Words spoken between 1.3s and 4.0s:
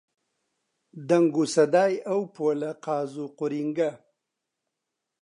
و سەدای ئەو پۆلە قاز و قورینگە